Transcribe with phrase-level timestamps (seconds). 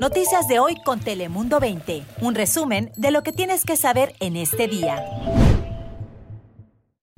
[0.00, 2.02] Noticias de hoy con Telemundo 20.
[2.20, 5.04] Un resumen de lo que tienes que saber en este día.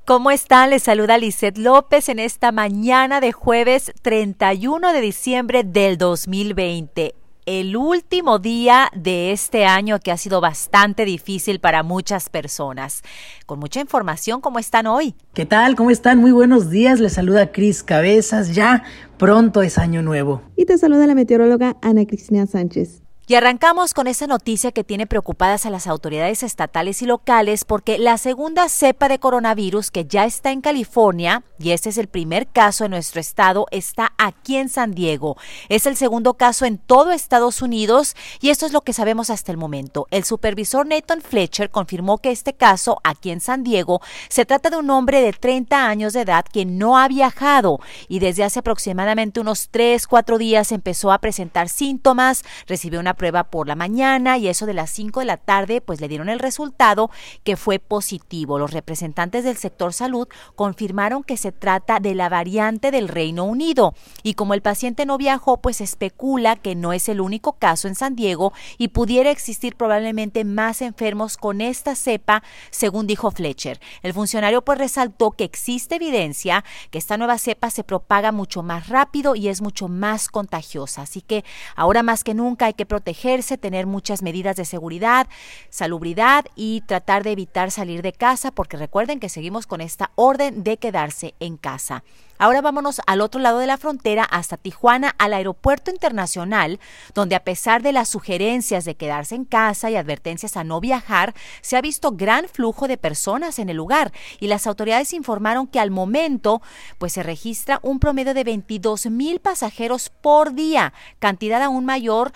[0.07, 0.71] ¿Cómo están?
[0.71, 7.15] Les saluda Lizeth López en esta mañana de jueves 31 de diciembre del 2020
[7.49, 13.01] el último día de este año que ha sido bastante difícil para muchas personas.
[13.47, 15.15] Con mucha información, ¿cómo están hoy?
[15.33, 15.75] ¿Qué tal?
[15.75, 16.19] ¿Cómo están?
[16.19, 17.01] Muy buenos días.
[17.01, 18.55] Les saluda Cris Cabezas.
[18.55, 18.85] Ya
[19.17, 20.43] pronto es año nuevo.
[20.57, 23.03] Y te saluda la meteoróloga Ana Cristina Sánchez.
[23.31, 27.99] Y arrancamos con esa noticia que tiene preocupadas a las autoridades estatales y locales porque
[27.99, 32.47] la segunda cepa de coronavirus que ya está en California, y este es el primer
[32.47, 35.37] caso en nuestro estado, está aquí en San Diego.
[35.69, 39.53] Es el segundo caso en todo Estados Unidos y esto es lo que sabemos hasta
[39.53, 40.07] el momento.
[40.11, 44.01] El supervisor Nathan Fletcher confirmó que este caso aquí en San Diego
[44.31, 48.21] se trata de un hombre de 30 años de edad que no ha viajado y
[48.21, 53.69] desde hace aproximadamente unos 3, 4 días empezó a presentar síntomas, recibió una prueba por
[53.69, 57.11] la mañana y eso de las 5 de la tarde pues le dieron el resultado
[57.45, 58.59] que fue positivo.
[58.59, 63.95] Los representantes del sector salud confirmaron que se trata de la variante del Reino Unido
[64.23, 67.97] y como el paciente no viajó pues especula que no es el único caso en
[67.97, 73.81] San Diego y pudiera existir probablemente más enfermos con esta cepa según dijo Fletcher.
[74.03, 78.89] El funcionario pues resaltó que existe evidencia que esta nueva cepa se propaga mucho más
[78.89, 81.03] rápido y es mucho más contagiosa.
[81.03, 85.29] Así que ahora más que nunca hay que proteger protegerse, tener muchas medidas de seguridad,
[85.71, 90.63] salubridad y tratar de evitar salir de casa porque recuerden que seguimos con esta orden
[90.63, 92.05] de quedarse en casa.
[92.41, 96.79] Ahora vámonos al otro lado de la frontera, hasta Tijuana, al aeropuerto internacional,
[97.13, 101.35] donde a pesar de las sugerencias de quedarse en casa y advertencias a no viajar,
[101.63, 105.81] se ha visto gran flujo de personas en el lugar y las autoridades informaron que
[105.81, 106.63] al momento
[106.99, 112.31] pues se registra un promedio de 22 mil pasajeros por día, cantidad aún mayor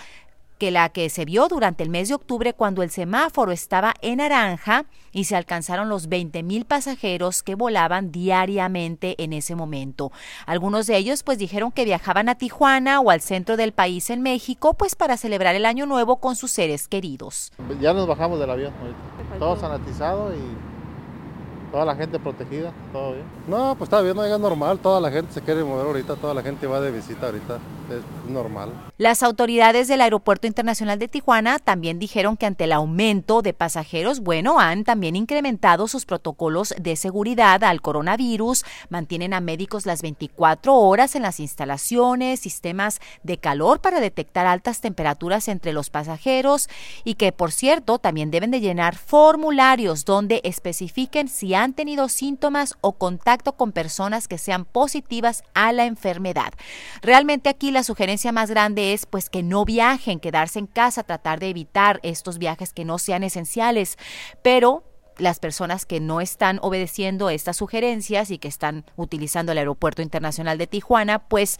[0.62, 4.18] que la que se vio durante el mes de octubre cuando el semáforo estaba en
[4.18, 10.12] naranja y se alcanzaron los 20 mil pasajeros que volaban diariamente en ese momento.
[10.46, 14.22] Algunos de ellos pues dijeron que viajaban a Tijuana o al centro del país en
[14.22, 17.50] México pues para celebrar el año nuevo con sus seres queridos.
[17.80, 19.38] Ya nos bajamos del avión ahorita.
[19.40, 20.38] Todo sanatizado y
[21.72, 23.24] Toda la gente protegida, todo bien.
[23.48, 26.34] No, pues está bien, no llega normal, toda la gente se quiere mover ahorita, toda
[26.34, 27.58] la gente va de visita ahorita,
[27.90, 28.70] es normal.
[28.98, 34.20] Las autoridades del Aeropuerto Internacional de Tijuana también dijeron que ante el aumento de pasajeros,
[34.20, 40.74] bueno, han también incrementado sus protocolos de seguridad al coronavirus, mantienen a médicos las 24
[40.74, 46.68] horas en las instalaciones, sistemas de calor para detectar altas temperaturas entre los pasajeros
[47.02, 52.08] y que, por cierto, también deben de llenar formularios donde especifiquen si han han tenido
[52.08, 56.52] síntomas o contacto con personas que sean positivas a la enfermedad.
[57.00, 61.40] Realmente aquí la sugerencia más grande es pues que no viajen, quedarse en casa, tratar
[61.40, 63.96] de evitar estos viajes que no sean esenciales,
[64.42, 64.84] pero
[65.18, 70.58] las personas que no están obedeciendo estas sugerencias y que están utilizando el Aeropuerto Internacional
[70.58, 71.58] de Tijuana, pues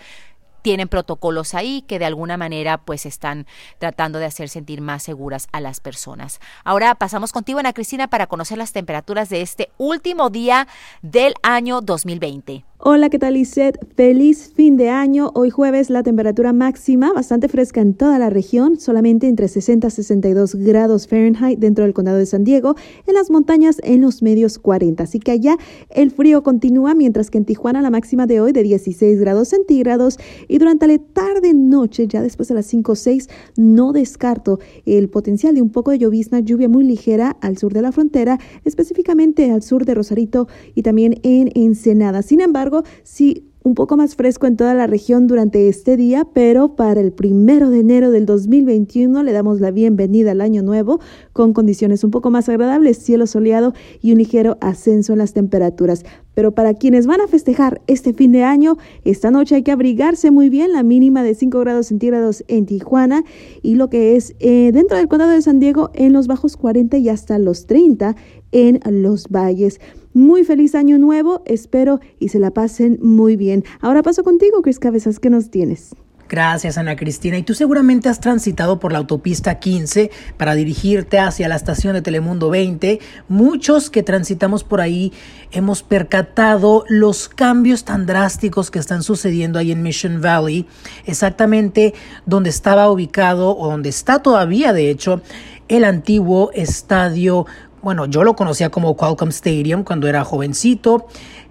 [0.62, 3.46] tienen protocolos ahí que de alguna manera pues están
[3.78, 6.40] tratando de hacer sentir más seguras a las personas.
[6.64, 10.68] Ahora pasamos contigo Ana Cristina para conocer las temperaturas de este último día
[11.02, 12.64] del año 2020.
[12.84, 13.78] Hola, ¿qué tal, Lisette?
[13.94, 15.30] Feliz fin de año.
[15.34, 19.90] Hoy jueves la temperatura máxima bastante fresca en toda la región, solamente entre 60 y
[19.92, 22.74] 62 grados Fahrenheit dentro del condado de San Diego,
[23.06, 25.04] en las montañas en los medios 40.
[25.04, 25.56] Así que allá
[25.90, 30.18] el frío continúa, mientras que en Tijuana la máxima de hoy de 16 grados centígrados
[30.48, 33.28] y durante la tarde-noche, ya después de las 5 o 6,
[33.58, 37.82] no descarto el potencial de un poco de llovizna, lluvia muy ligera al sur de
[37.82, 42.22] la frontera, específicamente al sur de Rosarito y también en Ensenada.
[42.22, 42.71] Sin embargo,
[43.02, 47.12] sí un poco más fresco en toda la región durante este día, pero para el
[47.12, 51.00] primero de enero del 2021 le damos la bienvenida al año nuevo
[51.32, 56.04] con condiciones un poco más agradables, cielo soleado y un ligero ascenso en las temperaturas.
[56.34, 60.30] Pero para quienes van a festejar este fin de año, esta noche hay que abrigarse
[60.30, 63.22] muy bien, la mínima de 5 grados centígrados en Tijuana
[63.62, 66.96] y lo que es eh, dentro del condado de San Diego en los bajos 40
[66.96, 68.16] y hasta los 30
[68.52, 69.80] en los valles.
[70.14, 73.64] Muy feliz año nuevo, espero y se la pasen muy bien.
[73.80, 75.94] Ahora paso contigo, Cris Cabezas, ¿qué nos tienes?
[76.32, 77.36] Gracias, Ana Cristina.
[77.36, 82.00] Y tú seguramente has transitado por la autopista 15 para dirigirte hacia la estación de
[82.00, 83.00] Telemundo 20.
[83.28, 85.12] Muchos que transitamos por ahí
[85.50, 90.66] hemos percatado los cambios tan drásticos que están sucediendo ahí en Mission Valley,
[91.04, 91.92] exactamente
[92.24, 95.20] donde estaba ubicado o donde está todavía, de hecho,
[95.68, 97.44] el antiguo estadio
[97.82, 101.06] bueno, yo lo conocía como Qualcomm Stadium cuando era jovencito.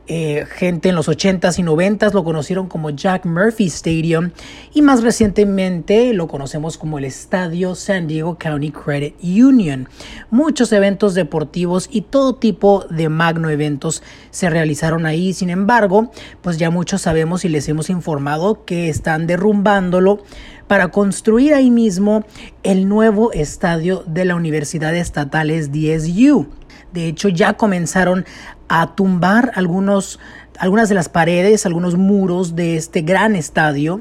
[0.08, 4.32] Eh, gente en los 80s y 90s lo conocieron como Jack Murphy Stadium
[4.74, 9.88] y más recientemente lo conocemos como el Estadio San Diego County Credit Union.
[10.30, 14.02] Muchos eventos deportivos y todo tipo de magno eventos
[14.32, 16.12] se realizaron ahí, sin embargo,
[16.42, 20.24] pues ya muchos sabemos y les hemos informado que están derrumbándolo
[20.72, 22.24] para construir ahí mismo
[22.64, 26.48] el nuevo estadio de la Universidad Estatal DSU.
[26.94, 28.24] De hecho, ya comenzaron
[28.70, 30.18] a tumbar algunos,
[30.58, 34.00] algunas de las paredes, algunos muros de este gran estadio.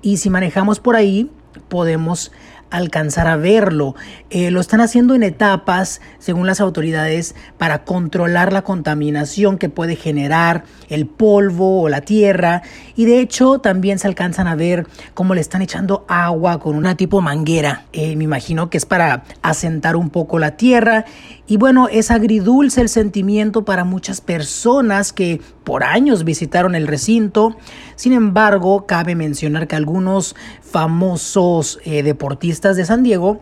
[0.00, 1.28] Y si manejamos por ahí,
[1.68, 2.30] podemos
[2.72, 3.94] alcanzar a verlo.
[4.30, 9.94] Eh, lo están haciendo en etapas, según las autoridades, para controlar la contaminación que puede
[9.94, 12.62] generar el polvo o la tierra.
[12.96, 16.96] Y de hecho también se alcanzan a ver cómo le están echando agua con una
[16.96, 17.84] tipo manguera.
[17.92, 21.04] Eh, me imagino que es para asentar un poco la tierra.
[21.46, 27.56] Y bueno, es agridulce el sentimiento para muchas personas que por años visitaron el recinto.
[28.02, 33.40] Sin embargo, cabe mencionar que algunos famosos eh, deportistas de San Diego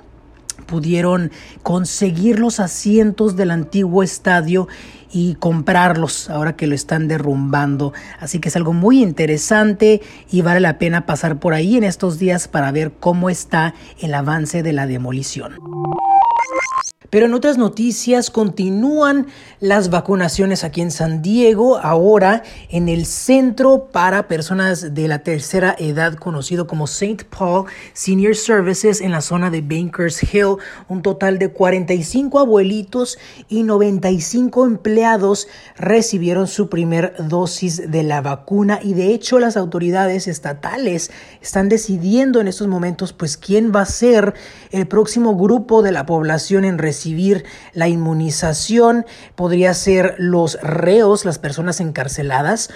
[0.66, 1.30] pudieron
[1.62, 4.68] conseguir los asientos del antiguo estadio
[5.10, 7.94] y comprarlos ahora que lo están derrumbando.
[8.18, 12.18] Así que es algo muy interesante y vale la pena pasar por ahí en estos
[12.18, 15.54] días para ver cómo está el avance de la demolición.
[17.10, 19.26] Pero en otras noticias continúan
[19.58, 25.74] las vacunaciones aquí en San Diego, ahora en el centro para personas de la tercera
[25.76, 27.24] edad conocido como St.
[27.36, 30.58] Paul Senior Services en la zona de Bankers Hill.
[30.88, 33.18] Un total de 45 abuelitos
[33.48, 40.28] y 95 empleados recibieron su primer dosis de la vacuna y de hecho las autoridades
[40.28, 41.10] estatales
[41.42, 44.34] están decidiendo en estos momentos pues quién va a ser
[44.70, 51.24] el próximo grupo de la población en recibir recibir la inmunización, podría ser los reos,
[51.24, 52.68] las personas encarceladas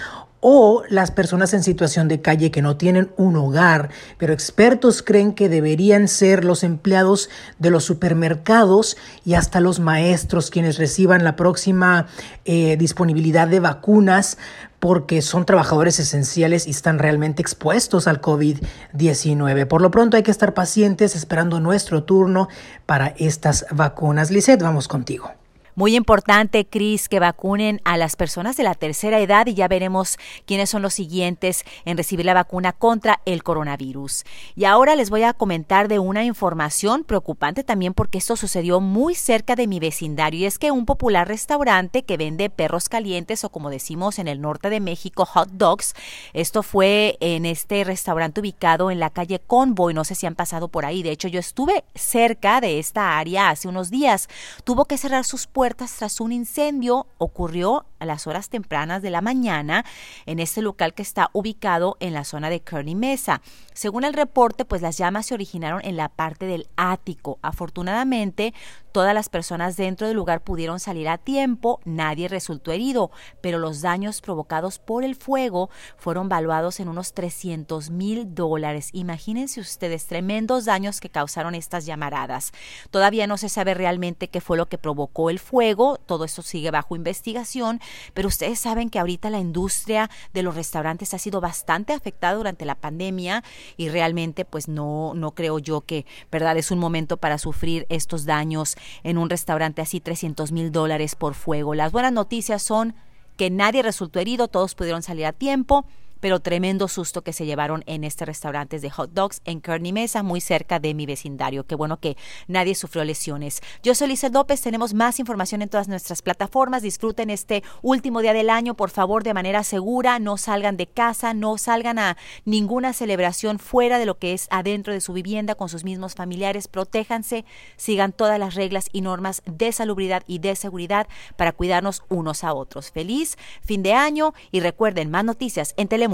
[0.46, 3.88] o las personas en situación de calle que no tienen un hogar,
[4.19, 10.50] pero expertos creen que deberían ser los empleados de los supermercados y hasta los maestros
[10.50, 12.08] quienes reciban la próxima
[12.44, 14.37] eh, disponibilidad de vacunas
[14.81, 19.67] porque son trabajadores esenciales y están realmente expuestos al COVID-19.
[19.67, 22.49] Por lo pronto hay que estar pacientes esperando nuestro turno
[22.85, 24.31] para estas vacunas.
[24.31, 25.32] Lisette, vamos contigo.
[25.76, 30.19] Muy importante, Cris, que vacunen a las personas de la tercera edad y ya veremos
[30.47, 34.23] quiénes son los siguientes en recibir la vacuna contra el coronavirus.
[34.55, 39.17] Y ahora les voy a comentar de una información preocupante también porque esto sucedió muy
[39.17, 43.49] cerca de mi vecindario y es que un popular restaurante que vende perros calientes o
[43.49, 45.94] como decimos en el norte de México, hot dogs,
[46.35, 50.69] esto fue en este restaurante ubicado en la calle Convoy, no sé si han pasado
[50.69, 54.29] por ahí, de hecho yo estuve cerca de esta área hace unos días,
[54.62, 59.21] tuvo que cerrar sus puertas tras un incendio ocurrió a las horas tempranas de la
[59.21, 59.85] mañana
[60.27, 63.43] en este local que está ubicado en la zona de Kearney Mesa.
[63.73, 67.39] Según el reporte, pues las llamas se originaron en la parte del ático.
[67.43, 68.55] Afortunadamente,
[68.93, 73.11] todas las personas dentro del lugar pudieron salir a tiempo, nadie resultó herido,
[73.41, 78.91] pero los daños provocados por el fuego fueron valuados en unos 300 mil dólares.
[78.93, 82.53] Imagínense ustedes, tremendos daños que causaron estas llamaradas.
[82.91, 86.71] Todavía no se sabe realmente qué fue lo que provocó el fuego todo esto sigue
[86.71, 87.81] bajo investigación,
[88.12, 92.64] pero ustedes saben que ahorita la industria de los restaurantes ha sido bastante afectada durante
[92.64, 93.43] la pandemia
[93.76, 96.56] y realmente pues no, no creo yo que, ¿verdad?
[96.56, 101.34] Es un momento para sufrir estos daños en un restaurante así 300 mil dólares por
[101.34, 101.74] fuego.
[101.74, 102.94] Las buenas noticias son
[103.36, 105.86] que nadie resultó herido, todos pudieron salir a tiempo
[106.24, 110.22] pero tremendo susto que se llevaron en este restaurante de hot dogs en Kearney Mesa,
[110.22, 111.66] muy cerca de mi vecindario.
[111.66, 112.16] Qué bueno que
[112.48, 113.60] nadie sufrió lesiones.
[113.82, 116.81] Yo soy Lisa López, tenemos más información en todas nuestras plataformas.
[116.81, 120.19] Disfruten este último día del año, por favor, de manera segura.
[120.19, 122.16] No salgan de casa, no salgan a
[122.46, 126.69] ninguna celebración fuera de lo que es adentro de su vivienda con sus mismos familiares.
[126.69, 127.44] Protéjanse,
[127.76, 132.54] sigan todas las reglas y normas de salubridad y de seguridad para cuidarnos unos a
[132.54, 132.93] otros.
[132.93, 136.14] Feliz fin de año y recuerden más noticias en Telemundo